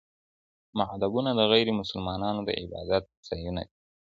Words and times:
معبدونه 0.77 1.29
د 1.35 1.41
غير 1.51 1.67
مسلمانانو 1.81 2.41
د 2.47 2.49
عبادت 2.61 3.03
ځايونه 3.27 3.61
دي. 3.67 3.75